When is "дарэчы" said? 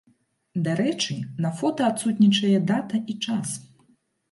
0.67-1.17